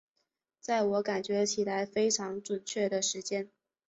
[0.59, 3.51] 在我感觉起来非常準确的时间